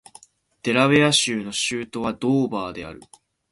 [0.63, 3.01] デラウェア州の州都はドーバーである